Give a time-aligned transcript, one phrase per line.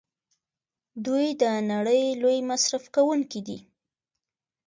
[1.05, 3.57] دوی د نړۍ لوی مصرف کوونکي دي.